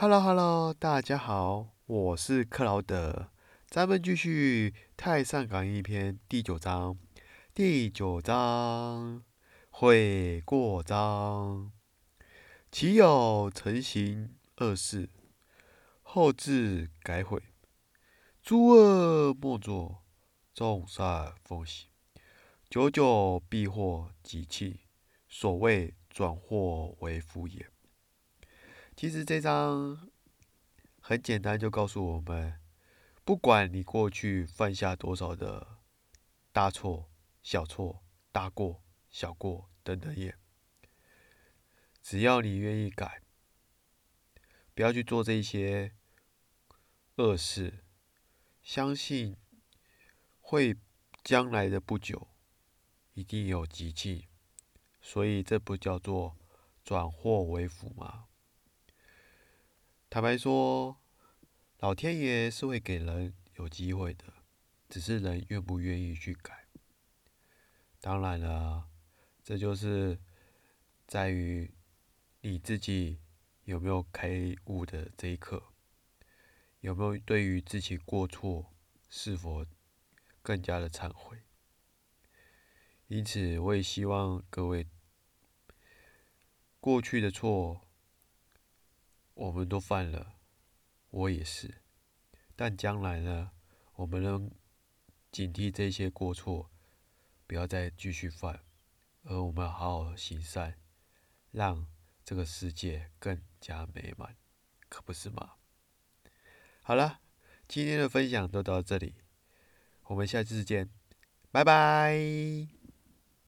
[0.00, 3.32] Hello Hello，大家好，我是克劳德，
[3.68, 6.96] 咱们继续《太上感应篇》第九章。
[7.52, 9.24] 第九章，
[9.70, 11.72] 悔过章。
[12.70, 15.10] 其有成行恶事，
[16.04, 17.42] 后自改悔？
[18.40, 20.04] 诸恶莫作，
[20.54, 21.88] 众善奉行，
[22.70, 24.82] 久久必获吉气。
[25.28, 27.68] 所谓转祸为福也。
[28.98, 30.10] 其实这张
[31.00, 32.58] 很简单，就告诉我们，
[33.24, 35.78] 不管你过去犯下多少的
[36.50, 37.08] 大错、
[37.40, 40.36] 小错、大过、小过等等也，
[42.02, 43.22] 只要你愿意改，
[44.74, 45.92] 不要去做这些
[47.18, 47.84] 恶事，
[48.64, 49.36] 相信
[50.40, 50.76] 会
[51.22, 52.26] 将来的不久
[53.14, 54.26] 一定有吉气，
[55.00, 56.36] 所以这不叫做
[56.82, 58.24] 转祸为福吗？
[60.10, 60.98] 坦白说，
[61.80, 64.24] 老天爷是会给人有机会的，
[64.88, 66.66] 只是人愿不愿意去改。
[68.00, 68.88] 当然了，
[69.44, 70.18] 这就是
[71.06, 71.70] 在于
[72.40, 73.18] 你自己
[73.64, 75.62] 有没有开悟的这一刻，
[76.80, 78.72] 有没有对于自己过错
[79.10, 79.66] 是否
[80.40, 81.42] 更加的忏悔。
[83.08, 84.86] 因此，我也希望各位
[86.80, 87.82] 过去的错。
[89.38, 90.34] 我们都犯了，
[91.10, 91.82] 我也是。
[92.56, 93.52] 但将来呢，
[93.94, 94.50] 我们能
[95.30, 96.68] 警惕这些过错，
[97.46, 98.64] 不要再继续犯，
[99.22, 100.74] 而我们好好行善，
[101.52, 101.86] 让
[102.24, 104.36] 这个世界更加美满，
[104.88, 105.52] 可不是吗？
[106.82, 107.20] 好了，
[107.68, 109.14] 今天的分享就到这里，
[110.06, 110.90] 我们下次见，
[111.52, 112.77] 拜拜。